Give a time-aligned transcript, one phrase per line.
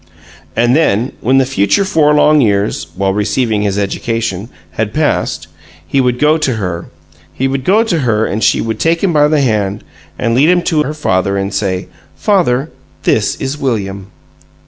[0.55, 5.45] And then, when the future four long years (while receiving his education) had passed,
[5.85, 6.87] he would go to her.
[7.31, 9.83] He would go to her, and she would take him by the hand,
[10.17, 11.85] and lead him to her father, and say,
[12.15, 12.71] "Father,
[13.03, 14.07] this is William."